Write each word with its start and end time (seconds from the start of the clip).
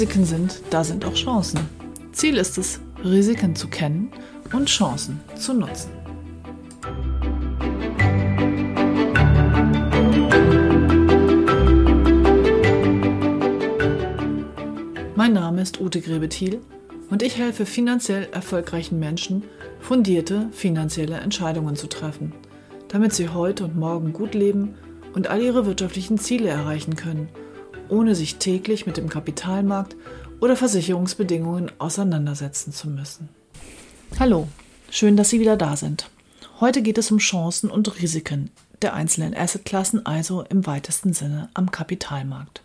Risiken 0.00 0.24
sind, 0.24 0.62
da 0.70 0.82
sind 0.82 1.04
auch 1.04 1.12
Chancen. 1.12 1.60
Ziel 2.12 2.38
ist 2.38 2.56
es, 2.56 2.80
Risiken 3.04 3.54
zu 3.54 3.68
kennen 3.68 4.10
und 4.50 4.66
Chancen 4.66 5.20
zu 5.36 5.52
nutzen. 5.52 5.90
Mein 15.16 15.34
Name 15.34 15.60
ist 15.60 15.82
Ute 15.82 16.00
Grebethiel 16.00 16.62
und 17.10 17.22
ich 17.22 17.36
helfe 17.36 17.66
finanziell 17.66 18.26
erfolgreichen 18.32 18.98
Menschen, 18.98 19.42
fundierte 19.80 20.48
finanzielle 20.52 21.18
Entscheidungen 21.18 21.76
zu 21.76 21.88
treffen, 21.88 22.32
damit 22.88 23.12
sie 23.12 23.28
heute 23.28 23.64
und 23.64 23.76
morgen 23.76 24.14
gut 24.14 24.32
leben 24.32 24.76
und 25.12 25.28
all 25.28 25.42
ihre 25.42 25.66
wirtschaftlichen 25.66 26.16
Ziele 26.16 26.48
erreichen 26.48 26.96
können, 26.96 27.28
ohne 27.90 28.14
sich 28.14 28.36
täglich 28.36 28.86
mit 28.86 28.96
dem 28.96 29.08
Kapitalmarkt 29.08 29.96
oder 30.40 30.56
Versicherungsbedingungen 30.56 31.70
auseinandersetzen 31.78 32.72
zu 32.72 32.88
müssen. 32.88 33.28
Hallo, 34.18 34.48
schön, 34.90 35.16
dass 35.16 35.30
Sie 35.30 35.40
wieder 35.40 35.56
da 35.56 35.76
sind. 35.76 36.08
Heute 36.60 36.82
geht 36.82 36.98
es 36.98 37.10
um 37.10 37.18
Chancen 37.18 37.70
und 37.70 38.00
Risiken 38.00 38.50
der 38.82 38.94
einzelnen 38.94 39.36
Assetklassen, 39.36 40.06
also 40.06 40.42
im 40.42 40.66
weitesten 40.66 41.12
Sinne 41.12 41.50
am 41.54 41.70
Kapitalmarkt. 41.70 42.62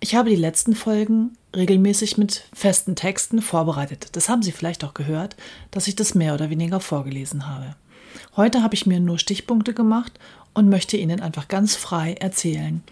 Ich 0.00 0.14
habe 0.14 0.30
die 0.30 0.36
letzten 0.36 0.74
Folgen 0.74 1.36
regelmäßig 1.54 2.18
mit 2.18 2.44
festen 2.52 2.96
Texten 2.96 3.40
vorbereitet. 3.40 4.08
Das 4.12 4.28
haben 4.28 4.42
Sie 4.42 4.52
vielleicht 4.52 4.84
auch 4.84 4.94
gehört, 4.94 5.36
dass 5.70 5.88
ich 5.88 5.96
das 5.96 6.14
mehr 6.14 6.34
oder 6.34 6.50
weniger 6.50 6.80
vorgelesen 6.80 7.48
habe. 7.48 7.74
Heute 8.36 8.62
habe 8.62 8.74
ich 8.74 8.86
mir 8.86 9.00
nur 9.00 9.18
Stichpunkte 9.18 9.74
gemacht 9.74 10.12
und 10.52 10.68
möchte 10.68 10.96
Ihnen 10.96 11.20
einfach 11.20 11.48
ganz 11.48 11.76
frei 11.76 12.14
erzählen, 12.14 12.82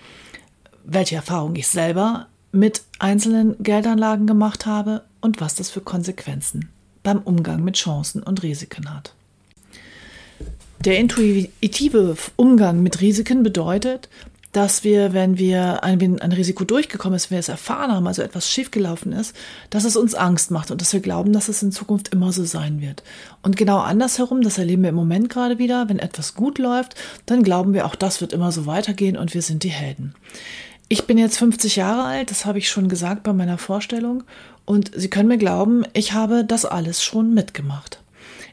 welche 0.84 1.16
Erfahrungen 1.16 1.56
ich 1.56 1.68
selber 1.68 2.26
mit 2.52 2.82
einzelnen 2.98 3.56
Geldanlagen 3.62 4.26
gemacht 4.26 4.66
habe 4.66 5.02
und 5.20 5.40
was 5.40 5.54
das 5.54 5.70
für 5.70 5.80
Konsequenzen 5.80 6.68
beim 7.02 7.18
Umgang 7.18 7.64
mit 7.64 7.76
Chancen 7.76 8.22
und 8.22 8.42
Risiken 8.42 8.92
hat. 8.92 9.14
Der 10.84 10.98
intuitive 10.98 12.16
Umgang 12.36 12.82
mit 12.82 13.00
Risiken 13.00 13.42
bedeutet, 13.42 14.08
dass 14.52 14.84
wir, 14.84 15.14
wenn 15.14 15.38
wir 15.38 15.82
ein, 15.82 16.20
ein 16.20 16.32
Risiko 16.32 16.64
durchgekommen 16.64 17.16
ist, 17.16 17.30
wenn 17.30 17.36
wir 17.36 17.40
es 17.40 17.48
erfahren 17.48 17.90
haben, 17.90 18.06
also 18.06 18.20
etwas 18.20 18.50
schiefgelaufen 18.50 19.12
ist, 19.12 19.34
dass 19.70 19.84
es 19.84 19.96
uns 19.96 20.14
Angst 20.14 20.50
macht 20.50 20.70
und 20.70 20.80
dass 20.80 20.92
wir 20.92 21.00
glauben, 21.00 21.32
dass 21.32 21.48
es 21.48 21.62
in 21.62 21.72
Zukunft 21.72 22.08
immer 22.08 22.32
so 22.32 22.44
sein 22.44 22.82
wird. 22.82 23.02
Und 23.40 23.56
genau 23.56 23.78
andersherum, 23.78 24.42
das 24.42 24.58
erleben 24.58 24.82
wir 24.82 24.90
im 24.90 24.94
Moment 24.94 25.30
gerade 25.30 25.58
wieder, 25.58 25.88
wenn 25.88 25.98
etwas 25.98 26.34
gut 26.34 26.58
läuft, 26.58 26.96
dann 27.24 27.42
glauben 27.42 27.72
wir, 27.72 27.86
auch 27.86 27.94
das 27.94 28.20
wird 28.20 28.34
immer 28.34 28.52
so 28.52 28.66
weitergehen 28.66 29.16
und 29.16 29.32
wir 29.32 29.42
sind 29.42 29.62
die 29.62 29.70
Helden. 29.70 30.14
Ich 30.92 31.06
bin 31.06 31.16
jetzt 31.16 31.38
50 31.38 31.76
Jahre 31.76 32.04
alt, 32.04 32.30
das 32.30 32.44
habe 32.44 32.58
ich 32.58 32.68
schon 32.68 32.90
gesagt 32.90 33.22
bei 33.22 33.32
meiner 33.32 33.56
Vorstellung. 33.56 34.24
Und 34.66 34.90
Sie 34.94 35.08
können 35.08 35.28
mir 35.30 35.38
glauben, 35.38 35.86
ich 35.94 36.12
habe 36.12 36.44
das 36.44 36.66
alles 36.66 37.02
schon 37.02 37.32
mitgemacht. 37.32 38.01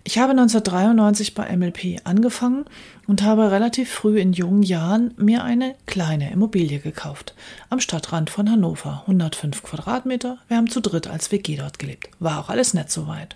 Ich 0.03 0.17
habe 0.17 0.31
1993 0.31 1.35
bei 1.35 1.55
MLP 1.55 2.01
angefangen 2.05 2.65
und 3.05 3.21
habe 3.21 3.51
relativ 3.51 3.91
früh 3.91 4.19
in 4.19 4.33
jungen 4.33 4.63
Jahren 4.63 5.13
mir 5.17 5.43
eine 5.43 5.75
kleine 5.87 6.31
Immobilie 6.31 6.79
gekauft. 6.79 7.33
Am 7.69 7.79
Stadtrand 7.79 8.29
von 8.29 8.49
Hannover. 8.49 9.03
105 9.07 9.61
Quadratmeter. 9.61 10.37
Wir 10.47 10.57
haben 10.57 10.69
zu 10.69 10.79
dritt 10.79 11.07
als 11.07 11.31
WG 11.31 11.57
dort 11.57 11.79
gelebt. 11.79 12.09
War 12.19 12.39
auch 12.39 12.49
alles 12.49 12.73
nett 12.73 12.89
soweit. 12.89 13.35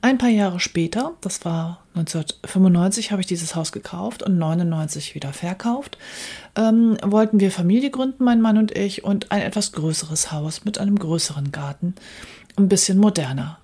Ein 0.00 0.18
paar 0.18 0.28
Jahre 0.28 0.60
später, 0.60 1.14
das 1.20 1.44
war 1.44 1.82
1995, 1.94 3.10
habe 3.10 3.20
ich 3.20 3.26
dieses 3.26 3.56
Haus 3.56 3.72
gekauft 3.72 4.22
und 4.22 4.38
99 4.38 5.16
wieder 5.16 5.32
verkauft. 5.32 5.98
Ähm, 6.54 6.96
wollten 7.02 7.40
wir 7.40 7.50
Familie 7.50 7.90
gründen, 7.90 8.22
mein 8.22 8.40
Mann 8.40 8.56
und 8.56 8.76
ich, 8.76 9.02
und 9.02 9.32
ein 9.32 9.42
etwas 9.42 9.72
größeres 9.72 10.30
Haus 10.30 10.64
mit 10.64 10.78
einem 10.78 10.98
größeren 10.98 11.50
Garten. 11.50 11.96
Ein 12.56 12.68
bisschen 12.68 12.98
moderner 12.98 13.58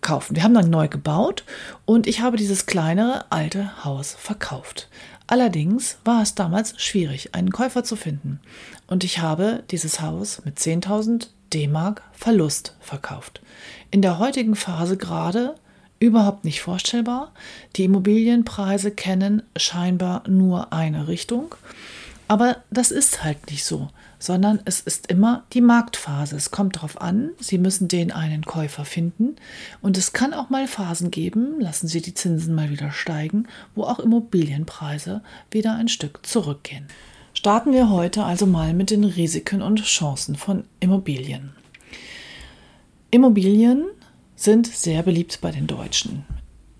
kaufen. 0.00 0.36
Wir 0.36 0.42
haben 0.42 0.54
dann 0.54 0.70
neu 0.70 0.88
gebaut 0.88 1.44
und 1.84 2.06
ich 2.06 2.20
habe 2.20 2.36
dieses 2.36 2.66
kleinere 2.66 3.24
alte 3.30 3.84
Haus 3.84 4.14
verkauft. 4.18 4.88
Allerdings 5.26 5.98
war 6.04 6.22
es 6.22 6.34
damals 6.34 6.80
schwierig, 6.80 7.34
einen 7.34 7.50
Käufer 7.50 7.84
zu 7.84 7.96
finden 7.96 8.40
und 8.86 9.04
ich 9.04 9.18
habe 9.18 9.62
dieses 9.70 10.00
Haus 10.00 10.42
mit 10.44 10.58
10.000 10.58 11.28
D-Mark 11.52 12.02
Verlust 12.12 12.74
verkauft. 12.80 13.40
In 13.90 14.02
der 14.02 14.18
heutigen 14.18 14.54
Phase 14.54 14.96
gerade 14.96 15.54
überhaupt 16.00 16.44
nicht 16.44 16.60
vorstellbar. 16.60 17.32
Die 17.76 17.84
Immobilienpreise 17.84 18.90
kennen 18.90 19.42
scheinbar 19.56 20.22
nur 20.28 20.72
eine 20.72 21.08
Richtung. 21.08 21.54
Aber 22.28 22.58
das 22.70 22.90
ist 22.90 23.24
halt 23.24 23.50
nicht 23.50 23.64
so 23.64 23.88
sondern 24.18 24.60
es 24.64 24.80
ist 24.80 25.06
immer 25.08 25.44
die 25.52 25.60
Marktphase. 25.60 26.36
Es 26.36 26.50
kommt 26.50 26.76
darauf 26.76 27.00
an, 27.00 27.30
Sie 27.40 27.58
müssen 27.58 27.88
den 27.88 28.12
einen 28.12 28.44
Käufer 28.44 28.84
finden 28.84 29.36
und 29.80 29.96
es 29.96 30.12
kann 30.12 30.34
auch 30.34 30.50
mal 30.50 30.66
Phasen 30.66 31.10
geben, 31.10 31.60
lassen 31.60 31.88
Sie 31.88 32.00
die 32.00 32.14
Zinsen 32.14 32.54
mal 32.54 32.70
wieder 32.70 32.90
steigen, 32.90 33.46
wo 33.74 33.84
auch 33.84 33.98
Immobilienpreise 33.98 35.22
wieder 35.50 35.74
ein 35.74 35.88
Stück 35.88 36.26
zurückgehen. 36.26 36.86
Starten 37.34 37.72
wir 37.72 37.90
heute 37.90 38.24
also 38.24 38.46
mal 38.46 38.74
mit 38.74 38.90
den 38.90 39.04
Risiken 39.04 39.62
und 39.62 39.82
Chancen 39.84 40.34
von 40.34 40.64
Immobilien. 40.80 41.52
Immobilien 43.10 43.84
sind 44.34 44.66
sehr 44.66 45.02
beliebt 45.02 45.40
bei 45.40 45.50
den 45.50 45.66
Deutschen. 45.66 46.24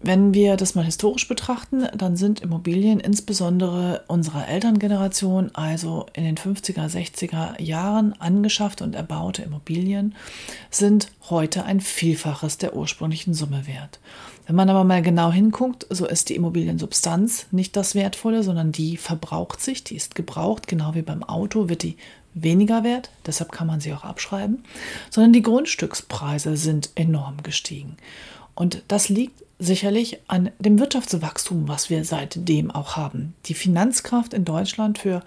Wenn 0.00 0.32
wir 0.32 0.56
das 0.56 0.76
mal 0.76 0.84
historisch 0.84 1.26
betrachten, 1.26 1.88
dann 1.96 2.16
sind 2.16 2.40
Immobilien 2.40 3.00
insbesondere 3.00 4.04
unserer 4.06 4.46
Elterngeneration, 4.46 5.50
also 5.54 6.06
in 6.12 6.22
den 6.22 6.36
50er, 6.36 6.88
60er 6.88 7.60
Jahren 7.60 8.12
angeschafft 8.20 8.80
und 8.80 8.94
erbaute 8.94 9.42
Immobilien, 9.42 10.14
sind 10.70 11.10
heute 11.30 11.64
ein 11.64 11.80
Vielfaches 11.80 12.58
der 12.58 12.76
ursprünglichen 12.76 13.34
Summe 13.34 13.66
wert. 13.66 13.98
Wenn 14.46 14.54
man 14.54 14.70
aber 14.70 14.84
mal 14.84 15.02
genau 15.02 15.32
hinguckt, 15.32 15.86
so 15.90 16.06
ist 16.06 16.28
die 16.28 16.36
Immobiliensubstanz 16.36 17.46
nicht 17.50 17.74
das 17.74 17.96
Wertvolle, 17.96 18.44
sondern 18.44 18.70
die 18.70 18.96
verbraucht 18.96 19.60
sich, 19.60 19.82
die 19.82 19.96
ist 19.96 20.14
gebraucht, 20.14 20.68
genau 20.68 20.94
wie 20.94 21.02
beim 21.02 21.24
Auto 21.24 21.68
wird 21.68 21.82
die 21.82 21.96
weniger 22.34 22.84
wert, 22.84 23.10
deshalb 23.26 23.50
kann 23.50 23.66
man 23.66 23.80
sie 23.80 23.92
auch 23.92 24.04
abschreiben, 24.04 24.62
sondern 25.10 25.32
die 25.32 25.42
Grundstückspreise 25.42 26.56
sind 26.56 26.90
enorm 26.94 27.42
gestiegen. 27.42 27.96
Und 28.58 28.82
das 28.88 29.08
liegt 29.08 29.44
sicherlich 29.60 30.18
an 30.26 30.50
dem 30.58 30.80
Wirtschaftswachstum, 30.80 31.68
was 31.68 31.90
wir 31.90 32.04
seitdem 32.04 32.72
auch 32.72 32.96
haben. 32.96 33.34
Die 33.46 33.54
Finanzkraft 33.54 34.34
in 34.34 34.44
Deutschland 34.44 34.98
für 34.98 35.22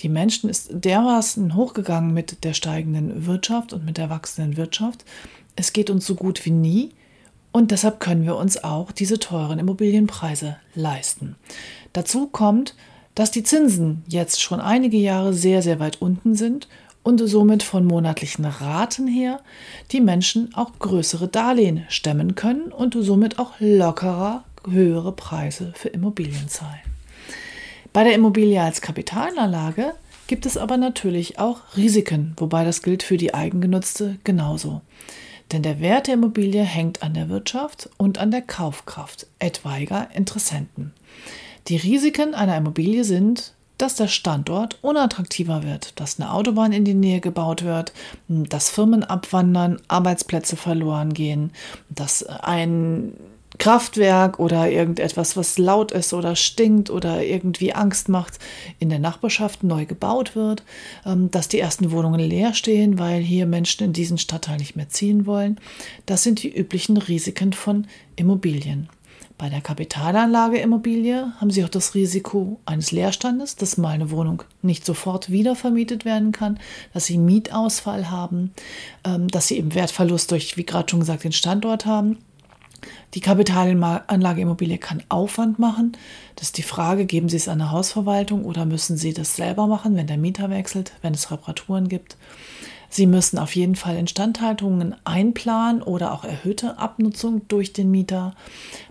die 0.00 0.08
Menschen 0.08 0.48
ist 0.48 0.70
dermaßen 0.72 1.54
hochgegangen 1.56 2.14
mit 2.14 2.42
der 2.42 2.54
steigenden 2.54 3.26
Wirtschaft 3.26 3.74
und 3.74 3.84
mit 3.84 3.98
der 3.98 4.08
wachsenden 4.08 4.56
Wirtschaft. 4.56 5.04
Es 5.56 5.74
geht 5.74 5.90
uns 5.90 6.06
so 6.06 6.14
gut 6.14 6.46
wie 6.46 6.52
nie 6.52 6.92
und 7.52 7.70
deshalb 7.70 8.00
können 8.00 8.24
wir 8.24 8.36
uns 8.36 8.64
auch 8.64 8.92
diese 8.92 9.18
teuren 9.18 9.58
Immobilienpreise 9.58 10.56
leisten. 10.74 11.36
Dazu 11.92 12.28
kommt, 12.28 12.74
dass 13.14 13.30
die 13.30 13.42
Zinsen 13.42 14.04
jetzt 14.08 14.40
schon 14.40 14.58
einige 14.58 14.96
Jahre 14.96 15.34
sehr, 15.34 15.60
sehr 15.60 15.80
weit 15.80 16.00
unten 16.00 16.34
sind 16.34 16.66
und 17.02 17.18
somit 17.26 17.62
von 17.62 17.84
monatlichen 17.84 18.44
Raten 18.44 19.06
her 19.06 19.40
die 19.92 20.00
Menschen 20.00 20.54
auch 20.54 20.72
größere 20.78 21.28
Darlehen 21.28 21.84
stemmen 21.88 22.34
können 22.34 22.72
und 22.72 22.96
somit 22.98 23.38
auch 23.38 23.52
lockerer 23.58 24.44
höhere 24.68 25.12
Preise 25.12 25.72
für 25.74 25.88
Immobilien 25.88 26.48
zahlen. 26.48 26.80
Bei 27.92 28.04
der 28.04 28.14
Immobilie 28.14 28.60
als 28.60 28.80
Kapitalanlage 28.80 29.94
gibt 30.26 30.46
es 30.46 30.56
aber 30.56 30.76
natürlich 30.76 31.38
auch 31.38 31.76
Risiken, 31.76 32.34
wobei 32.36 32.64
das 32.64 32.82
gilt 32.82 33.02
für 33.02 33.16
die 33.16 33.34
eigengenutzte 33.34 34.18
genauso. 34.22 34.82
Denn 35.50 35.62
der 35.62 35.80
Wert 35.80 36.06
der 36.06 36.14
Immobilie 36.14 36.62
hängt 36.62 37.02
an 37.02 37.14
der 37.14 37.28
Wirtschaft 37.28 37.90
und 37.96 38.18
an 38.18 38.30
der 38.30 38.42
Kaufkraft 38.42 39.26
etwaiger 39.40 40.08
Interessenten. 40.14 40.92
Die 41.66 41.76
Risiken 41.76 42.34
einer 42.34 42.56
Immobilie 42.56 43.02
sind, 43.02 43.54
dass 43.80 43.94
der 43.94 44.08
Standort 44.08 44.78
unattraktiver 44.82 45.62
wird, 45.62 45.98
dass 45.98 46.20
eine 46.20 46.32
Autobahn 46.32 46.72
in 46.72 46.84
die 46.84 46.94
Nähe 46.94 47.20
gebaut 47.20 47.64
wird, 47.64 47.92
dass 48.28 48.70
Firmen 48.70 49.04
abwandern, 49.04 49.80
Arbeitsplätze 49.88 50.56
verloren 50.56 51.14
gehen, 51.14 51.52
dass 51.88 52.22
ein 52.24 53.14
Kraftwerk 53.58 54.38
oder 54.38 54.70
irgendetwas, 54.70 55.36
was 55.36 55.58
laut 55.58 55.92
ist 55.92 56.14
oder 56.14 56.36
stinkt 56.36 56.88
oder 56.88 57.24
irgendwie 57.24 57.74
Angst 57.74 58.08
macht, 58.08 58.38
in 58.78 58.90
der 58.90 58.98
Nachbarschaft 58.98 59.64
neu 59.64 59.86
gebaut 59.86 60.36
wird, 60.36 60.62
ähm, 61.04 61.30
dass 61.30 61.48
die 61.48 61.58
ersten 61.58 61.90
Wohnungen 61.90 62.20
leer 62.20 62.54
stehen, 62.54 62.98
weil 62.98 63.20
hier 63.20 63.46
Menschen 63.46 63.84
in 63.84 63.92
diesen 63.92 64.18
Stadtteil 64.18 64.58
nicht 64.58 64.76
mehr 64.76 64.88
ziehen 64.88 65.26
wollen. 65.26 65.58
Das 66.06 66.22
sind 66.22 66.42
die 66.42 66.56
üblichen 66.56 66.96
Risiken 66.96 67.52
von 67.52 67.86
Immobilien. 68.16 68.88
Bei 69.40 69.48
der 69.48 69.62
Kapitalanlage 69.62 70.58
Immobilie 70.58 71.32
haben 71.40 71.50
Sie 71.50 71.64
auch 71.64 71.70
das 71.70 71.94
Risiko 71.94 72.60
eines 72.66 72.92
Leerstandes, 72.92 73.56
dass 73.56 73.78
mal 73.78 73.88
eine 73.88 74.10
Wohnung 74.10 74.42
nicht 74.60 74.84
sofort 74.84 75.30
wieder 75.30 75.56
vermietet 75.56 76.04
werden 76.04 76.30
kann, 76.30 76.60
dass 76.92 77.06
Sie 77.06 77.16
Mietausfall 77.16 78.10
haben, 78.10 78.52
ähm, 79.02 79.28
dass 79.28 79.48
Sie 79.48 79.56
eben 79.56 79.74
Wertverlust 79.74 80.30
durch, 80.30 80.58
wie 80.58 80.66
gerade 80.66 80.90
schon 80.90 81.00
gesagt, 81.00 81.24
den 81.24 81.32
Standort 81.32 81.86
haben 81.86 82.18
die 83.14 83.20
Kapitalanlage 83.20 84.40
Immobilie 84.40 84.78
kann 84.78 85.02
Aufwand 85.08 85.58
machen. 85.58 85.96
Das 86.36 86.48
ist 86.48 86.58
die 86.58 86.62
Frage, 86.62 87.06
geben 87.06 87.28
Sie 87.28 87.36
es 87.36 87.48
an 87.48 87.60
eine 87.60 87.70
Hausverwaltung 87.70 88.44
oder 88.44 88.64
müssen 88.64 88.96
Sie 88.96 89.12
das 89.12 89.36
selber 89.36 89.66
machen, 89.66 89.96
wenn 89.96 90.06
der 90.06 90.16
Mieter 90.16 90.48
wechselt, 90.48 90.92
wenn 91.02 91.12
es 91.12 91.30
Reparaturen 91.30 91.88
gibt. 91.88 92.16
Sie 92.88 93.06
müssen 93.06 93.38
auf 93.38 93.54
jeden 93.54 93.76
Fall 93.76 93.96
Instandhaltungen 93.96 94.96
einplanen 95.04 95.80
oder 95.80 96.12
auch 96.12 96.24
erhöhte 96.24 96.78
Abnutzung 96.78 97.46
durch 97.46 97.72
den 97.72 97.90
Mieter. 97.90 98.34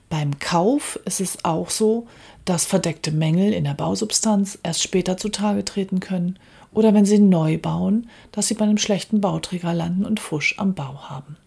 Beim 0.10 0.40
Kauf 0.40 1.00
ist 1.06 1.22
es 1.22 1.46
auch 1.46 1.70
so, 1.70 2.08
dass 2.46 2.66
verdeckte 2.66 3.12
Mängel 3.12 3.54
in 3.54 3.64
der 3.64 3.76
Bausubstanz 3.76 4.58
erst 4.64 4.82
später 4.82 5.18
zutage 5.18 5.64
treten 5.64 6.00
können 6.00 6.40
oder 6.74 6.94
wenn 6.94 7.06
Sie 7.06 7.20
neu 7.20 7.58
bauen, 7.58 8.10
dass 8.32 8.48
Sie 8.48 8.56
bei 8.56 8.66
einem 8.66 8.78
schlechten 8.78 9.22
Bauträger 9.22 9.74
landen 9.74 10.06
und 10.06 10.20
Fusch 10.20 10.56
am 10.58 10.74
Bau 10.74 11.10
haben. 11.10 11.38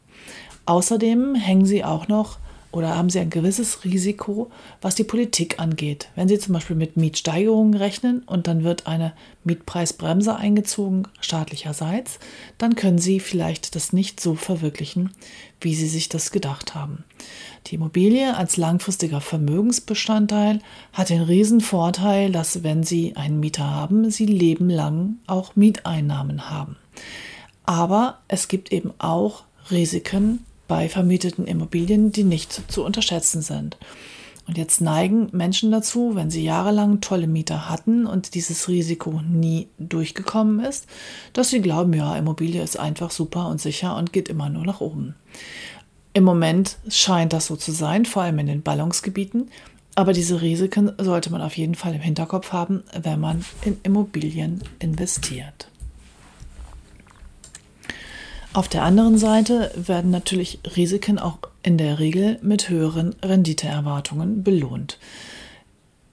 Außerdem 0.64 1.34
hängen 1.34 1.66
sie 1.66 1.84
auch 1.84 2.08
noch 2.08 2.38
oder 2.72 2.96
haben 2.96 3.10
sie 3.10 3.20
ein 3.20 3.30
gewisses 3.30 3.84
Risiko, 3.84 4.50
was 4.80 4.94
die 4.94 5.04
Politik 5.04 5.60
angeht. 5.60 6.08
Wenn 6.16 6.28
sie 6.28 6.38
zum 6.38 6.54
Beispiel 6.54 6.74
mit 6.74 6.96
Mietsteigerungen 6.96 7.74
rechnen 7.74 8.22
und 8.24 8.46
dann 8.46 8.64
wird 8.64 8.86
eine 8.86 9.12
Mietpreisbremse 9.44 10.34
eingezogen 10.34 11.06
staatlicherseits, 11.20 12.18
dann 12.58 12.74
können 12.74 12.98
sie 12.98 13.20
vielleicht 13.20 13.76
das 13.76 13.92
nicht 13.92 14.20
so 14.20 14.34
verwirklichen, 14.34 15.12
wie 15.60 15.74
sie 15.74 15.88
sich 15.88 16.08
das 16.08 16.32
gedacht 16.32 16.74
haben. 16.74 17.04
Die 17.66 17.76
Immobilie 17.76 18.36
als 18.36 18.56
langfristiger 18.56 19.20
Vermögensbestandteil 19.20 20.60
hat 20.92 21.10
den 21.10 21.22
riesen 21.22 21.60
Vorteil, 21.60 22.32
dass 22.32 22.64
wenn 22.64 22.82
Sie 22.82 23.14
einen 23.14 23.38
Mieter 23.38 23.70
haben, 23.70 24.10
Sie 24.10 24.26
lebenlang 24.26 25.16
auch 25.26 25.54
Mieteinnahmen 25.54 26.50
haben. 26.50 26.76
Aber 27.64 28.18
es 28.26 28.48
gibt 28.48 28.72
eben 28.72 28.92
auch 28.98 29.44
Risiken, 29.70 30.44
bei 30.68 30.88
vermieteten 30.88 31.46
Immobilien, 31.46 32.12
die 32.12 32.24
nicht 32.24 32.70
zu 32.70 32.84
unterschätzen 32.84 33.42
sind. 33.42 33.76
Und 34.46 34.58
jetzt 34.58 34.80
neigen 34.80 35.28
Menschen 35.32 35.70
dazu, 35.70 36.14
wenn 36.14 36.30
sie 36.30 36.42
jahrelang 36.42 37.00
tolle 37.00 37.28
Mieter 37.28 37.68
hatten 37.68 38.06
und 38.06 38.34
dieses 38.34 38.68
Risiko 38.68 39.20
nie 39.22 39.68
durchgekommen 39.78 40.60
ist, 40.64 40.86
dass 41.32 41.50
sie 41.50 41.62
glauben, 41.62 41.92
ja, 41.94 42.16
Immobilie 42.16 42.62
ist 42.62 42.78
einfach 42.78 43.12
super 43.12 43.48
und 43.48 43.60
sicher 43.60 43.96
und 43.96 44.12
geht 44.12 44.28
immer 44.28 44.48
nur 44.48 44.64
nach 44.64 44.80
oben. 44.80 45.14
Im 46.12 46.24
Moment 46.24 46.76
scheint 46.88 47.32
das 47.32 47.46
so 47.46 47.56
zu 47.56 47.72
sein, 47.72 48.04
vor 48.04 48.22
allem 48.22 48.38
in 48.40 48.46
den 48.46 48.62
Ballungsgebieten. 48.62 49.48
Aber 49.94 50.12
diese 50.12 50.40
Risiken 50.40 50.92
sollte 50.98 51.30
man 51.30 51.42
auf 51.42 51.56
jeden 51.56 51.74
Fall 51.74 51.94
im 51.94 52.00
Hinterkopf 52.00 52.52
haben, 52.52 52.82
wenn 53.00 53.20
man 53.20 53.44
in 53.64 53.78
Immobilien 53.82 54.62
investiert. 54.78 55.68
Auf 58.54 58.68
der 58.68 58.82
anderen 58.82 59.16
Seite 59.16 59.70
werden 59.76 60.10
natürlich 60.10 60.58
Risiken 60.76 61.18
auch 61.18 61.38
in 61.62 61.78
der 61.78 61.98
Regel 61.98 62.38
mit 62.42 62.68
höheren 62.68 63.14
Renditeerwartungen 63.22 64.42
belohnt. 64.42 64.98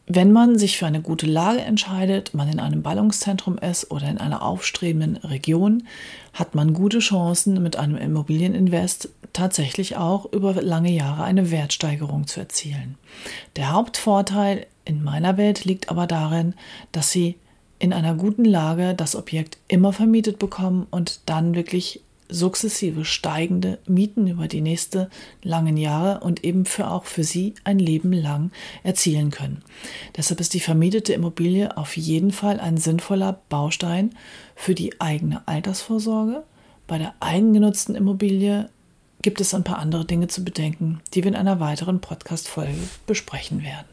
Wenn 0.07 0.31
man 0.31 0.57
sich 0.57 0.77
für 0.77 0.85
eine 0.85 1.01
gute 1.01 1.25
Lage 1.25 1.59
entscheidet, 1.59 2.33
man 2.33 2.47
in 2.47 2.61
einem 2.61 2.81
Ballungszentrum 2.81 3.57
ist 3.57 3.91
oder 3.91 4.07
in 4.07 4.17
einer 4.17 4.41
aufstrebenden 4.41 5.17
Region, 5.17 5.83
hat 6.33 6.55
man 6.55 6.73
gute 6.73 6.99
Chancen, 6.99 7.61
mit 7.61 7.75
einem 7.75 7.97
Immobilieninvest 7.97 9.09
tatsächlich 9.33 9.97
auch 9.97 10.31
über 10.31 10.53
lange 10.53 10.91
Jahre 10.91 11.23
eine 11.23 11.51
Wertsteigerung 11.51 12.25
zu 12.25 12.39
erzielen. 12.39 12.95
Der 13.57 13.73
Hauptvorteil 13.73 14.65
in 14.85 15.03
meiner 15.03 15.35
Welt 15.35 15.65
liegt 15.65 15.89
aber 15.89 16.07
darin, 16.07 16.53
dass 16.93 17.11
Sie 17.11 17.35
in 17.79 17.91
einer 17.91 18.15
guten 18.15 18.45
Lage 18.45 18.95
das 18.95 19.15
Objekt 19.15 19.57
immer 19.67 19.91
vermietet 19.91 20.39
bekommen 20.39 20.87
und 20.89 21.19
dann 21.25 21.53
wirklich 21.53 22.01
sukzessive 22.29 23.05
steigende 23.05 23.79
Mieten 23.87 24.27
über 24.27 24.47
die 24.47 24.61
nächsten 24.61 25.07
langen 25.43 25.77
Jahre 25.77 26.19
und 26.21 26.43
eben 26.43 26.65
für 26.65 26.89
auch 26.89 27.05
für 27.05 27.23
sie 27.23 27.55
ein 27.63 27.79
Leben 27.79 28.13
lang 28.13 28.51
erzielen 28.83 29.31
können. 29.31 29.63
Deshalb 30.15 30.39
ist 30.39 30.53
die 30.53 30.59
vermietete 30.59 31.13
Immobilie 31.13 31.75
auf 31.75 31.97
jeden 31.97 32.31
Fall 32.31 32.59
ein 32.59 32.77
sinnvoller 32.77 33.41
Baustein 33.49 34.15
für 34.55 34.75
die 34.75 35.01
eigene 35.01 35.47
Altersvorsorge. 35.47 36.43
Bei 36.87 36.97
der 36.97 37.13
eigengenutzten 37.19 37.95
Immobilie 37.95 38.69
gibt 39.21 39.41
es 39.41 39.53
ein 39.53 39.63
paar 39.63 39.79
andere 39.79 40.05
Dinge 40.05 40.27
zu 40.27 40.43
bedenken, 40.43 41.01
die 41.13 41.23
wir 41.23 41.29
in 41.29 41.35
einer 41.35 41.59
weiteren 41.59 41.99
Podcast-Folge 41.99 42.77
besprechen 43.05 43.63
werden. 43.63 43.87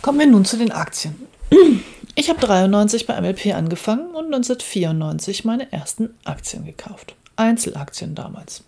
Kommen 0.00 0.18
wir 0.18 0.26
nun 0.26 0.44
zu 0.44 0.56
den 0.56 0.72
Aktien. 0.72 1.14
Ich 2.14 2.28
habe 2.28 2.40
93 2.40 3.06
bei 3.06 3.18
MLP 3.18 3.54
angefangen 3.54 4.08
und 4.08 4.26
1994 4.26 5.46
meine 5.46 5.72
ersten 5.72 6.10
Aktien 6.24 6.66
gekauft. 6.66 7.14
Einzelaktien 7.36 8.14
damals. 8.14 8.64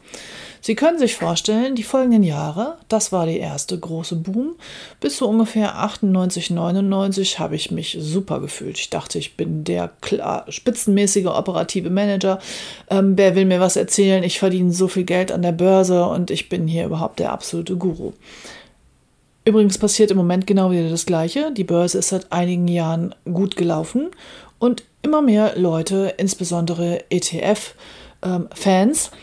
Sie 0.63 0.75
können 0.75 0.99
sich 0.99 1.15
vorstellen, 1.15 1.75
die 1.75 1.83
folgenden 1.83 2.23
Jahre, 2.23 2.79
das 2.89 3.13
war 3.13 3.27
die 3.27 3.37
erste 3.37 3.79
große 3.79 4.17
Boom. 4.17 4.55
Bis 4.99 5.19
so 5.19 5.29
ungefähr 5.29 5.77
98, 5.77 6.49
99 6.49 7.39
habe 7.39 7.55
ich 7.55 7.71
mich 7.71 7.99
super 8.01 8.41
gefühlt. 8.41 8.79
Ich 8.79 8.89
dachte, 8.89 9.19
ich 9.19 9.37
bin 9.37 9.65
der 9.65 9.91
klar 10.01 10.47
spitzenmäßige 10.49 11.27
operative 11.27 11.91
Manager. 11.91 12.39
Ähm, 12.89 13.19
wer 13.19 13.37
will 13.37 13.45
mir 13.45 13.61
was 13.61 13.77
erzählen? 13.77 14.25
Ich 14.25 14.39
verdiene 14.39 14.73
so 14.73 14.89
viel 14.89 15.05
Geld 15.05 15.31
an 15.31 15.43
der 15.43 15.53
Börse 15.53 16.07
und 16.07 16.31
ich 16.31 16.49
bin 16.49 16.67
hier 16.67 16.87
überhaupt 16.87 17.19
der 17.19 17.33
absolute 17.33 17.77
Guru. 17.77 18.15
Übrigens 19.45 19.77
passiert 19.77 20.11
im 20.11 20.17
Moment 20.17 20.47
genau 20.47 20.71
wieder 20.71 20.89
das 20.89 21.05
Gleiche. 21.05 21.53
Die 21.53 21.65
Börse 21.65 21.99
ist 21.99 22.09
seit 22.09 22.33
einigen 22.33 22.67
Jahren 22.67 23.15
gut 23.25 23.57
gelaufen 23.57 24.11
und 24.59 24.85
immer 25.03 25.21
mehr 25.21 25.59
Leute, 25.59 26.15
insbesondere 26.17 27.05
ETF-Fans, 27.11 29.11
ähm, 29.13 29.19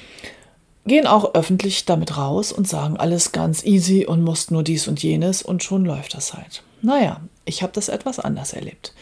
gehen 0.86 1.08
auch 1.08 1.34
öffentlich 1.34 1.86
damit 1.86 2.18
raus 2.18 2.51
und 2.51 2.68
sagen 2.68 2.98
alles 2.98 3.32
ganz 3.32 3.63
easy 3.63 4.06
und 4.06 4.24
musst 4.24 4.51
nur 4.51 4.63
dies 4.63 4.88
und 4.88 5.01
jenes 5.01 5.42
und 5.42 5.63
schon 5.63 5.86
läuft 5.86 6.13
das 6.13 6.34
halt. 6.34 6.63
Naja, 6.84 7.22
ich 7.46 7.63
habe 7.63 7.74
das 7.74 7.90
etwas 7.90 8.20
anders 8.20 8.54
erlebt. 8.54 8.94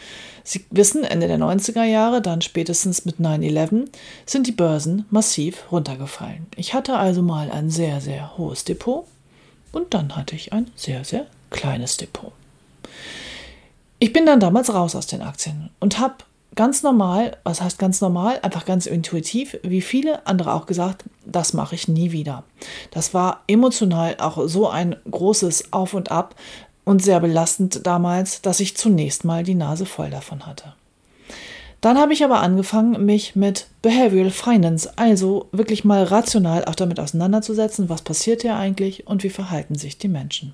Sie 0.43 0.65
wissen, 0.71 1.03
Ende 1.03 1.27
der 1.27 1.37
90er 1.37 1.83
Jahre, 1.83 2.21
dann 2.21 2.41
spätestens 2.41 3.05
mit 3.05 3.17
9-11, 3.17 3.87
sind 4.25 4.47
die 4.47 4.51
Börsen 4.51 5.05
massiv 5.09 5.71
runtergefallen. 5.71 6.47
Ich 6.55 6.73
hatte 6.73 6.97
also 6.97 7.21
mal 7.21 7.51
ein 7.51 7.69
sehr, 7.69 8.01
sehr 8.01 8.37
hohes 8.37 8.63
Depot 8.63 9.05
und 9.71 9.93
dann 9.93 10.15
hatte 10.15 10.35
ich 10.35 10.53
ein 10.53 10.71
sehr, 10.75 11.03
sehr 11.03 11.25
kleines 11.49 11.97
Depot. 11.97 12.31
Ich 13.99 14.13
bin 14.13 14.25
dann 14.25 14.39
damals 14.39 14.73
raus 14.73 14.95
aus 14.95 15.07
den 15.07 15.21
Aktien 15.21 15.69
und 15.79 15.99
habe 15.99 16.15
ganz 16.55 16.83
normal, 16.83 17.37
was 17.43 17.61
heißt 17.61 17.77
ganz 17.79 18.01
normal, 18.01 18.39
einfach 18.41 18.65
ganz 18.65 18.85
intuitiv, 18.85 19.57
wie 19.63 19.81
viele 19.81 20.25
andere 20.25 20.53
auch 20.53 20.65
gesagt, 20.65 21.03
das 21.25 21.53
mache 21.53 21.75
ich 21.75 21.87
nie 21.87 22.11
wieder. 22.11 22.43
Das 22.91 23.13
war 23.13 23.43
emotional 23.47 24.17
auch 24.19 24.47
so 24.47 24.69
ein 24.69 24.95
großes 25.09 25.73
Auf 25.73 25.93
und 25.93 26.11
Ab 26.11 26.35
und 26.85 27.03
sehr 27.03 27.19
belastend 27.19 27.85
damals, 27.85 28.41
dass 28.41 28.59
ich 28.59 28.77
zunächst 28.77 29.25
mal 29.25 29.43
die 29.43 29.55
Nase 29.55 29.85
voll 29.85 30.09
davon 30.09 30.45
hatte. 30.45 30.73
Dann 31.81 31.97
habe 31.97 32.11
ich 32.11 32.23
aber 32.23 32.41
angefangen, 32.41 33.05
mich 33.05 33.35
mit 33.35 33.67
Behavioral 33.81 34.31
Finance, 34.31 34.91
also 34.97 35.47
wirklich 35.51 35.85
mal 35.85 36.03
rational 36.03 36.65
auch 36.65 36.75
damit 36.75 36.99
auseinanderzusetzen, 36.99 37.87
was 37.87 38.01
passiert 38.01 38.41
hier 38.41 38.55
eigentlich 38.55 39.07
und 39.07 39.23
wie 39.23 39.29
verhalten 39.29 39.75
sich 39.75 39.97
die 39.97 40.09
Menschen. 40.09 40.53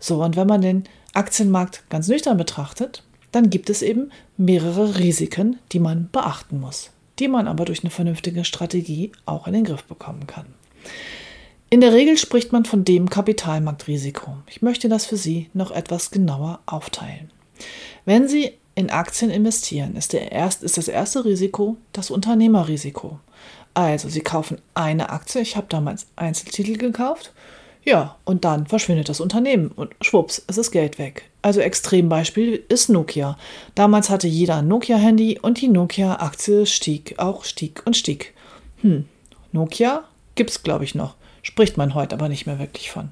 So, 0.00 0.22
und 0.22 0.36
wenn 0.36 0.48
man 0.48 0.60
den 0.60 0.84
Aktienmarkt 1.14 1.84
ganz 1.88 2.08
nüchtern 2.08 2.36
betrachtet, 2.36 3.04
dann 3.30 3.50
gibt 3.50 3.70
es 3.70 3.82
eben 3.82 4.10
mehrere 4.36 4.98
Risiken, 4.98 5.58
die 5.70 5.78
man 5.78 6.08
beachten 6.10 6.58
muss, 6.58 6.90
die 7.20 7.28
man 7.28 7.46
aber 7.46 7.64
durch 7.64 7.84
eine 7.84 7.90
vernünftige 7.90 8.44
Strategie 8.44 9.12
auch 9.26 9.46
in 9.46 9.52
den 9.52 9.64
Griff 9.64 9.84
bekommen 9.84 10.26
kann. 10.26 10.46
In 11.68 11.80
der 11.80 11.92
Regel 11.92 12.18
spricht 12.18 12.50
man 12.50 12.64
von 12.64 12.84
dem 12.84 13.08
Kapitalmarktrisiko. 13.08 14.38
Ich 14.48 14.62
möchte 14.62 14.88
das 14.88 15.06
für 15.06 15.16
Sie 15.16 15.50
noch 15.54 15.70
etwas 15.70 16.10
genauer 16.10 16.58
aufteilen. 16.66 17.30
Wenn 18.04 18.26
Sie 18.26 18.54
in 18.74 18.90
Aktien 18.90 19.30
investieren, 19.30 19.96
ist, 19.96 20.12
der 20.12 20.32
erst, 20.32 20.62
ist 20.62 20.78
das 20.78 20.88
erste 20.88 21.24
Risiko 21.24 21.76
das 21.92 22.10
Unternehmerrisiko. 22.10 23.18
Also 23.74 24.08
Sie 24.08 24.20
kaufen 24.20 24.58
eine 24.74 25.10
Aktie, 25.10 25.40
ich 25.40 25.56
habe 25.56 25.66
damals 25.68 26.06
Einzeltitel 26.16 26.76
gekauft, 26.76 27.32
ja, 27.84 28.16
und 28.24 28.44
dann 28.44 28.66
verschwindet 28.66 29.08
das 29.08 29.20
Unternehmen 29.20 29.68
und 29.68 29.94
schwupps, 30.02 30.42
es 30.46 30.58
ist 30.58 30.70
Geld 30.70 30.98
weg. 30.98 31.30
Also 31.40 31.60
Extrembeispiel 31.60 32.62
ist 32.68 32.90
Nokia. 32.90 33.38
Damals 33.74 34.10
hatte 34.10 34.28
jeder 34.28 34.56
ein 34.56 34.68
Nokia-Handy 34.68 35.38
und 35.40 35.60
die 35.60 35.68
Nokia-Aktie 35.68 36.66
stieg, 36.66 37.14
auch 37.16 37.44
stieg 37.44 37.82
und 37.86 37.96
stieg. 37.96 38.34
Hm, 38.82 39.06
Nokia 39.52 40.04
gibt's 40.34 40.62
glaube 40.62 40.84
ich 40.84 40.94
noch. 40.94 41.14
Spricht 41.42 41.78
man 41.78 41.94
heute 41.94 42.14
aber 42.14 42.28
nicht 42.28 42.46
mehr 42.46 42.58
wirklich 42.58 42.90
von. 42.90 43.08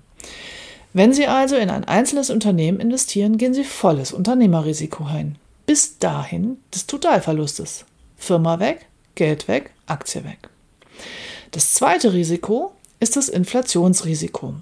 Wenn 0.92 1.14
Sie 1.14 1.26
also 1.26 1.56
in 1.56 1.70
ein 1.70 1.84
einzelnes 1.84 2.28
Unternehmen 2.28 2.80
investieren, 2.80 3.38
gehen 3.38 3.54
Sie 3.54 3.64
volles 3.64 4.12
Unternehmerrisiko 4.12 5.04
ein. 5.04 5.36
Bis 5.68 5.98
dahin 5.98 6.56
des 6.74 6.86
Totalverlustes. 6.86 7.84
Firma 8.16 8.58
weg, 8.58 8.86
Geld 9.16 9.48
weg, 9.48 9.72
Aktie 9.84 10.24
weg. 10.24 10.48
Das 11.50 11.74
zweite 11.74 12.14
Risiko 12.14 12.72
ist 13.00 13.16
das 13.16 13.28
Inflationsrisiko. 13.28 14.54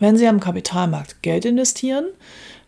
Wenn 0.00 0.18
Sie 0.18 0.28
am 0.28 0.38
Kapitalmarkt 0.38 1.22
Geld 1.22 1.46
investieren, 1.46 2.04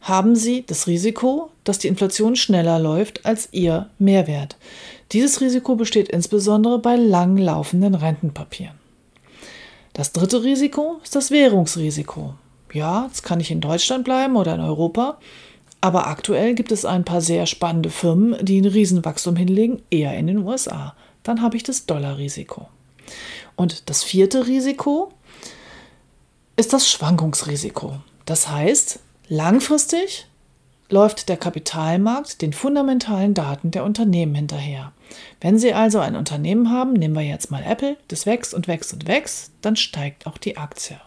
haben 0.01 0.37
Sie 0.37 0.65
das 0.67 0.87
Risiko, 0.87 1.51
dass 1.65 1.79
die 1.79 1.89
Inflation 1.89 2.35
schneller 2.35 2.79
läuft 2.79 3.27
als 3.27 3.51
Ihr 3.53 3.91
Mehrwert. 3.99 4.57
Dieses 5.13 5.43
Risiko 5.43 5.77
besteht 5.77 6.09
insbesondere 6.09 6.79
bei 6.79 6.97
lang 6.97 7.37
laufenden 7.37 7.95
Rentenpapieren. 7.95 8.79
Das 9.93 10.13
dritte 10.13 10.45
Risiko 10.45 10.99
ist 11.05 11.15
das 11.15 11.31
Währungsrisiko. 11.31 12.33
Ja, 12.73 13.05
jetzt 13.05 13.23
kann 13.23 13.39
ich 13.39 13.51
in 13.51 13.61
Deutschland 13.61 14.05
bleiben 14.05 14.37
oder 14.37 14.55
in 14.55 14.61
Europa, 14.63 15.19
aber 15.81 16.07
aktuell 16.07 16.55
gibt 16.55 16.73
es 16.73 16.85
ein 16.85 17.05
paar 17.05 17.21
sehr 17.21 17.47
spannende 17.47 17.91
Firmen, 17.91 18.45
die 18.45 18.61
ein 18.61 18.67
Riesenwachstum 18.67 19.37
hinlegen, 19.37 19.83
eher 19.91 20.17
in 20.17 20.27
den 20.27 20.39
USA. 20.39 20.95
Dann 21.23 21.41
habe 21.43 21.57
ich 21.57 21.63
das 21.63 21.87
Dollarrisiko. 21.87 22.69
Und 23.57 23.89
das 23.89 24.05
vierte 24.05 24.47
Risiko 24.47 25.13
ist 26.57 26.73
das 26.73 26.91
Schwankungsrisiko. 26.91 27.99
Das 28.27 28.49
heißt, 28.49 29.01
langfristig 29.29 30.27
läuft 30.91 31.29
der 31.29 31.37
Kapitalmarkt 31.37 32.43
den 32.43 32.53
fundamentalen 32.53 33.33
Daten 33.33 33.71
der 33.71 33.85
Unternehmen 33.85 34.35
hinterher. 34.35 34.93
Wenn 35.41 35.59
Sie 35.59 35.73
also 35.73 36.01
ein 36.01 36.17
Unternehmen 36.17 36.71
haben, 36.71 36.93
nehmen 36.93 37.15
wir 37.15 37.23
jetzt 37.23 37.51
mal 37.51 37.63
Apple, 37.65 37.97
das 38.09 38.27
wächst 38.27 38.55
und 38.55 38.69
wächst 38.69 38.93
und 38.93 39.09
wächst, 39.09 39.53
dann 39.63 39.77
steigt 39.77 40.27
auch 40.27 40.37
die 40.37 40.57
Aktie. 40.57 41.01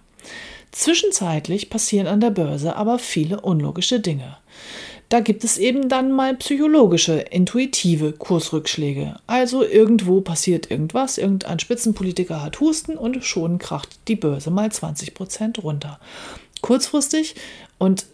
Zwischenzeitlich 0.72 1.70
passieren 1.70 2.08
an 2.08 2.20
der 2.20 2.32
Börse 2.32 2.76
aber 2.76 2.98
viele 2.98 3.42
unlogische 3.42 4.00
Dinge. 4.00 4.38
Da 5.10 5.20
gibt 5.20 5.44
es 5.44 5.58
eben 5.58 5.90
dann 5.90 6.12
mal 6.12 6.36
psychologische, 6.38 7.20
intuitive 7.20 8.14
Kursrückschläge. 8.14 9.18
Also 9.28 9.64
irgendwo 9.64 10.22
passiert 10.22 10.72
irgendwas, 10.72 11.18
irgendein 11.18 11.60
Spitzenpolitiker 11.60 12.42
hat 12.42 12.60
Husten 12.60 12.98
und 12.98 13.24
schon 13.24 13.60
kracht 13.60 13.90
die 14.08 14.16
Börse 14.16 14.50
mal 14.50 14.72
20 14.72 15.14
Prozent 15.14 15.64
runter. 15.64 16.00
Kurzfristig 16.62 17.36
und 17.78 18.08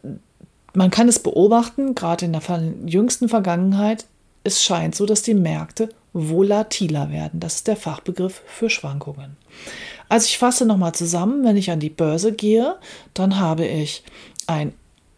man 0.74 0.92
kann 0.92 1.08
es 1.08 1.20
beobachten, 1.20 1.96
gerade 1.96 2.26
in 2.26 2.34
der 2.34 2.42
jüngsten 2.86 3.30
Vergangenheit, 3.30 4.06
es 4.44 4.64
scheint 4.64 4.96
so, 4.96 5.06
dass 5.06 5.22
die 5.22 5.34
Märkte 5.34 5.90
volatiler 6.14 7.12
werden. 7.12 7.40
Das 7.40 7.56
ist 7.56 7.68
der 7.68 7.76
Fachbegriff 7.76 8.42
für 8.46 8.70
Schwankungen. 8.70 9.38
Also 10.10 10.26
ich 10.26 10.38
fasse 10.38 10.66
nochmal 10.66 10.94
zusammen, 10.94 11.44
wenn 11.44 11.58
ich 11.58 11.72
an 11.72 11.80
die 11.80 11.90
Börse 11.90 12.34
gehe, 12.34 12.76
dann 13.14 13.40
habe 13.40 13.66
ich 13.66 14.04
ein 14.48 14.74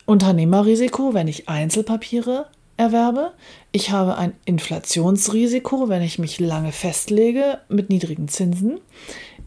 Unternehmerrisiko, 0.06 1.14
wenn 1.14 1.28
ich 1.28 1.48
Einzelpapiere 1.50 2.48
erwerbe. 2.78 3.34
Ich 3.72 3.92
habe 3.92 4.18
ein 4.18 4.34
Inflationsrisiko, 4.46 5.90
wenn 5.90 6.02
ich 6.02 6.20
mich 6.20 6.40
lange 6.40 6.72
festlege 6.72 7.60
mit 7.70 7.90
niedrigen 7.90 8.28
Zinsen. 8.28 8.80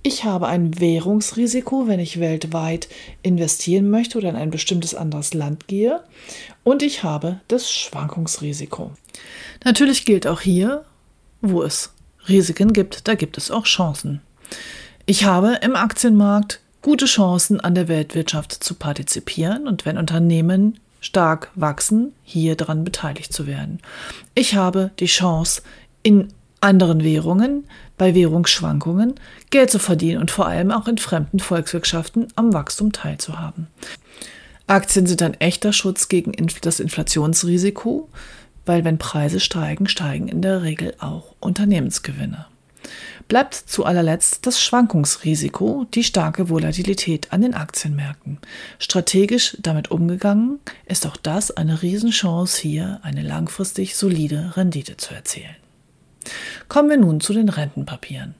Ich 0.06 0.24
habe 0.24 0.48
ein 0.48 0.78
Währungsrisiko, 0.78 1.88
wenn 1.88 1.98
ich 1.98 2.20
weltweit 2.20 2.88
investieren 3.22 3.88
möchte 3.88 4.18
oder 4.18 4.28
in 4.28 4.36
ein 4.36 4.50
bestimmtes 4.50 4.94
anderes 4.94 5.32
Land 5.32 5.66
gehe. 5.66 6.02
Und 6.62 6.82
ich 6.82 7.02
habe 7.02 7.40
das 7.48 7.72
Schwankungsrisiko. 7.72 8.92
Natürlich 9.64 10.04
gilt 10.04 10.26
auch 10.26 10.42
hier, 10.42 10.84
wo 11.40 11.62
es 11.62 11.94
Risiken 12.28 12.72
gibt, 12.72 13.08
da 13.08 13.14
gibt 13.14 13.38
es 13.38 13.50
auch 13.50 13.64
Chancen. 13.64 14.20
Ich 15.06 15.24
habe 15.24 15.58
im 15.62 15.74
Aktienmarkt 15.74 16.60
gute 16.84 17.06
Chancen, 17.06 17.60
an 17.60 17.74
der 17.74 17.88
Weltwirtschaft 17.88 18.62
zu 18.62 18.74
partizipieren 18.74 19.66
und 19.66 19.86
wenn 19.86 19.96
Unternehmen 19.96 20.78
stark 21.00 21.50
wachsen, 21.54 22.12
hier 22.22 22.56
daran 22.56 22.84
beteiligt 22.84 23.32
zu 23.32 23.46
werden. 23.46 23.80
Ich 24.34 24.54
habe 24.54 24.90
die 25.00 25.06
Chance, 25.06 25.62
in 26.02 26.28
anderen 26.60 27.02
Währungen, 27.02 27.64
bei 27.96 28.14
Währungsschwankungen 28.14 29.14
Geld 29.48 29.70
zu 29.70 29.78
verdienen 29.78 30.20
und 30.20 30.30
vor 30.30 30.46
allem 30.46 30.70
auch 30.70 30.86
in 30.86 30.98
fremden 30.98 31.40
Volkswirtschaften 31.40 32.28
am 32.36 32.52
Wachstum 32.52 32.92
teilzuhaben. 32.92 33.68
Aktien 34.66 35.06
sind 35.06 35.22
ein 35.22 35.40
echter 35.40 35.72
Schutz 35.72 36.08
gegen 36.08 36.34
das 36.60 36.80
Inflationsrisiko, 36.80 38.10
weil 38.66 38.84
wenn 38.84 38.98
Preise 38.98 39.40
steigen, 39.40 39.88
steigen 39.88 40.28
in 40.28 40.42
der 40.42 40.62
Regel 40.62 40.94
auch 40.98 41.34
Unternehmensgewinne. 41.40 42.44
Bleibt 43.28 43.54
zu 43.54 43.84
allerletzt 43.84 44.46
das 44.46 44.60
Schwankungsrisiko, 44.60 45.86
die 45.94 46.04
starke 46.04 46.50
Volatilität 46.50 47.32
an 47.32 47.40
den 47.40 47.54
Aktienmärkten. 47.54 48.38
Strategisch 48.78 49.56
damit 49.60 49.90
umgegangen, 49.90 50.60
ist 50.86 51.06
auch 51.06 51.16
das 51.16 51.50
eine 51.50 51.80
Riesenchance 51.80 52.60
hier, 52.60 53.00
eine 53.02 53.22
langfristig 53.22 53.96
solide 53.96 54.52
Rendite 54.56 54.98
zu 54.98 55.14
erzielen. 55.14 55.56
Kommen 56.68 56.90
wir 56.90 56.98
nun 56.98 57.20
zu 57.20 57.32
den 57.32 57.48
Rentenpapieren. 57.48 58.34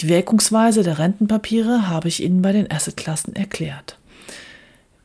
Die 0.00 0.08
Wirkungsweise 0.08 0.82
der 0.82 0.98
Rentenpapiere 0.98 1.88
habe 1.88 2.08
ich 2.08 2.22
Ihnen 2.22 2.42
bei 2.42 2.52
den 2.52 2.70
Assetklassen 2.70 3.34
erklärt. 3.34 3.98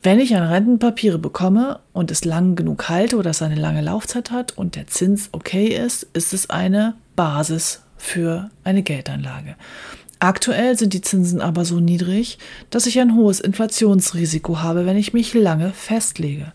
Wenn 0.02 0.20
ich 0.20 0.34
ein 0.34 0.42
Rentenpapiere 0.42 1.18
bekomme 1.18 1.80
und 1.92 2.10
es 2.10 2.24
lang 2.24 2.56
genug 2.56 2.88
halte 2.88 3.16
oder 3.16 3.30
es 3.30 3.42
eine 3.42 3.56
lange 3.56 3.80
Laufzeit 3.80 4.30
hat 4.30 4.56
und 4.56 4.76
der 4.76 4.86
Zins 4.86 5.30
okay 5.32 5.66
ist, 5.66 6.04
ist 6.12 6.32
es 6.32 6.50
eine 6.50 6.94
Basis 7.16 7.82
für 7.98 8.50
eine 8.64 8.82
Geldanlage. 8.82 9.56
Aktuell 10.20 10.76
sind 10.76 10.94
die 10.94 11.00
Zinsen 11.00 11.40
aber 11.40 11.64
so 11.64 11.78
niedrig, 11.78 12.38
dass 12.70 12.86
ich 12.86 12.98
ein 12.98 13.14
hohes 13.14 13.38
Inflationsrisiko 13.38 14.60
habe, 14.60 14.84
wenn 14.84 14.96
ich 14.96 15.12
mich 15.12 15.32
lange 15.34 15.70
festlege. 15.70 16.52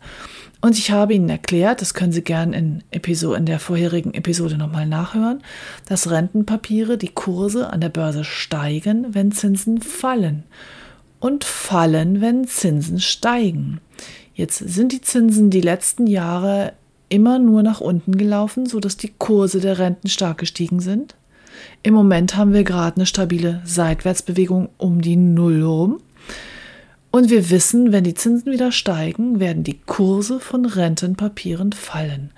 Und 0.60 0.78
ich 0.78 0.92
habe 0.92 1.14
Ihnen 1.14 1.30
erklärt, 1.30 1.82
das 1.82 1.94
können 1.94 2.14
Sie 2.14 2.22
gerne 2.22 2.58
in, 2.58 2.84
Episode, 2.92 3.38
in 3.38 3.46
der 3.46 3.60
vorherigen 3.60 4.14
Episode 4.14 4.58
nochmal 4.58 4.86
nachhören, 4.86 5.42
dass 5.88 6.10
Rentenpapiere, 6.10 6.98
die 6.98 7.10
Kurse 7.10 7.70
an 7.70 7.82
der 7.82 7.90
Börse 7.90 8.24
steigen, 8.24 9.14
wenn 9.14 9.32
Zinsen 9.32 9.82
fallen. 9.82 10.44
Und 11.20 11.44
fallen, 11.44 12.22
wenn 12.22 12.48
Zinsen 12.48 13.00
steigen. 13.00 13.80
Jetzt 14.34 14.58
sind 14.58 14.92
die 14.92 15.02
Zinsen 15.02 15.50
die 15.50 15.62
letzten 15.62 16.08
Jahre 16.08 16.74
immer 17.10 17.40
nur 17.40 17.62
nach 17.62 17.80
unten 17.80 18.18
gelaufen, 18.18 18.66
sodass 18.66 18.98
die 18.98 19.14
Kurse 19.18 19.60
der 19.60 19.80
Renten 19.80 20.10
stark 20.10 20.38
gestiegen 20.38 20.80
sind. 20.80 21.16
Im 21.82 21.94
Moment 21.94 22.36
haben 22.36 22.54
wir 22.54 22.64
gerade 22.64 22.98
eine 22.98 23.06
stabile 23.06 23.62
Seitwärtsbewegung 23.66 24.70
um 24.78 25.02
die 25.02 25.16
Null 25.16 25.64
rum. 25.64 26.02
Und 27.12 27.30
wir 27.30 27.50
wissen, 27.50 27.92
wenn 27.92 28.04
die 28.04 28.16
Zinsen 28.16 28.52
wieder 28.52 28.72
steigen, 28.72 29.40
werden 29.40 29.64
die 29.64 29.80
Kurse 29.80 30.40
von 30.40 30.66
Rentenpapieren 30.66 31.72
fallen. 31.72 32.32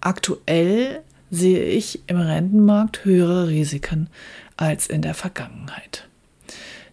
Aktuell 0.00 1.02
sehe 1.30 1.64
ich 1.64 2.00
im 2.06 2.16
Rentenmarkt 2.16 3.04
höhere 3.04 3.48
Risiken 3.48 4.08
als 4.56 4.86
in 4.86 5.02
der 5.02 5.14
Vergangenheit. 5.14 6.08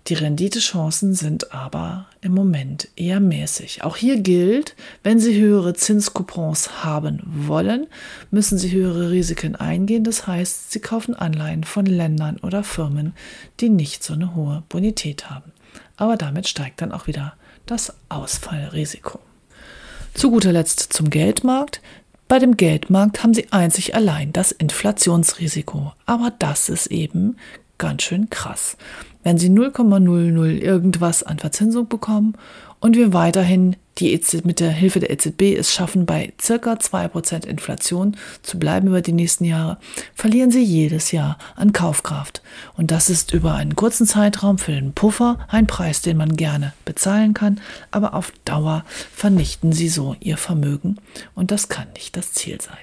Die 0.09 0.15
Renditechancen 0.15 1.13
sind 1.13 1.53
aber 1.53 2.07
im 2.21 2.33
Moment 2.33 2.89
eher 2.95 3.19
mäßig. 3.19 3.83
Auch 3.83 3.95
hier 3.95 4.19
gilt, 4.19 4.75
wenn 5.03 5.19
Sie 5.19 5.39
höhere 5.39 5.75
Zinscoupons 5.75 6.83
haben 6.83 7.21
wollen, 7.25 7.87
müssen 8.31 8.57
Sie 8.57 8.71
höhere 8.71 9.11
Risiken 9.11 9.55
eingehen. 9.55 10.03
Das 10.03 10.27
heißt, 10.27 10.71
Sie 10.71 10.79
kaufen 10.79 11.15
Anleihen 11.15 11.63
von 11.63 11.85
Ländern 11.85 12.37
oder 12.37 12.63
Firmen, 12.63 13.13
die 13.59 13.69
nicht 13.69 14.03
so 14.03 14.13
eine 14.13 14.35
hohe 14.35 14.63
Bonität 14.67 15.29
haben 15.29 15.53
aber 15.99 16.15
damit 16.15 16.47
steigt 16.47 16.81
dann 16.81 16.91
auch 16.91 17.07
wieder 17.07 17.33
das 17.65 17.93
Ausfallrisiko. 18.07 19.19
Zu 20.13 20.31
guter 20.31 20.53
Letzt 20.53 20.93
zum 20.93 21.09
Geldmarkt. 21.09 21.81
Bei 22.27 22.39
dem 22.39 22.57
Geldmarkt 22.57 23.21
haben 23.21 23.33
Sie 23.33 23.51
einzig 23.51 23.95
allein 23.95 24.31
das 24.33 24.51
Inflationsrisiko, 24.51 25.93
aber 26.05 26.31
das 26.39 26.69
ist 26.69 26.87
eben 26.87 27.37
ganz 27.77 28.03
schön 28.03 28.29
krass. 28.29 28.77
Wenn 29.23 29.37
Sie 29.37 29.49
0,00 29.49 30.57
irgendwas 30.59 31.23
an 31.23 31.39
Verzinsung 31.39 31.87
bekommen 31.87 32.35
und 32.79 32.95
wir 32.95 33.11
weiterhin 33.13 33.75
die 33.97 34.13
EZ, 34.13 34.45
mit 34.45 34.59
der 34.59 34.71
Hilfe 34.71 35.01
der 35.01 35.09
EZB 35.09 35.57
es 35.57 35.73
schaffen, 35.73 36.05
bei 36.05 36.31
circa 36.41 36.73
2% 36.73 37.45
Inflation 37.45 38.15
zu 38.41 38.57
bleiben 38.57 38.87
über 38.87 39.01
die 39.01 39.11
nächsten 39.11 39.43
Jahre, 39.43 39.77
verlieren 40.15 40.51
sie 40.51 40.63
jedes 40.63 41.11
Jahr 41.11 41.37
an 41.55 41.73
Kaufkraft. 41.73 42.41
Und 42.77 42.91
das 42.91 43.09
ist 43.09 43.33
über 43.33 43.55
einen 43.55 43.75
kurzen 43.75 44.07
Zeitraum 44.07 44.57
für 44.57 44.71
den 44.71 44.93
Puffer 44.93 45.39
ein 45.49 45.67
Preis, 45.67 46.01
den 46.01 46.15
man 46.15 46.37
gerne 46.37 46.73
bezahlen 46.85 47.33
kann, 47.33 47.59
aber 47.91 48.13
auf 48.13 48.31
Dauer 48.45 48.85
vernichten 49.13 49.73
sie 49.73 49.89
so 49.89 50.15
ihr 50.21 50.37
Vermögen 50.37 50.97
und 51.35 51.51
das 51.51 51.67
kann 51.67 51.87
nicht 51.95 52.15
das 52.15 52.31
Ziel 52.31 52.61
sein. 52.61 52.77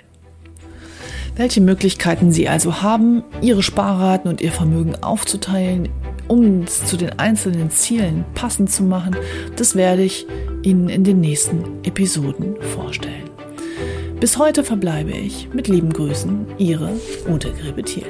Welche 1.37 1.61
Möglichkeiten 1.61 2.33
Sie 2.33 2.49
also 2.49 2.81
haben, 2.81 3.23
Ihre 3.43 3.63
Sparraten 3.63 4.31
und 4.31 4.41
Ihr 4.41 4.53
Vermögen 4.53 4.97
aufzuteilen, 4.97 5.91
um 6.29 6.63
es 6.63 6.85
zu 6.85 6.97
den 6.97 7.19
einzelnen 7.19 7.71
Zielen 7.71 8.25
passend 8.35 8.71
zu 8.71 8.83
machen, 8.83 9.17
das 9.57 9.75
werde 9.75 10.03
ich 10.03 10.27
Ihnen 10.63 10.89
in 10.89 11.05
den 11.05 11.21
nächsten 11.21 11.65
Episoden 11.85 12.57
vorstellen. 12.75 13.31
Bis 14.21 14.39
heute 14.39 14.65
verbleibe 14.65 15.13
ich 15.13 15.49
mit 15.53 15.69
lieben 15.69 15.93
Grüßen, 15.93 16.47
Ihre 16.59 16.93
Ute 17.29 17.53
Grebethiel. 17.53 18.07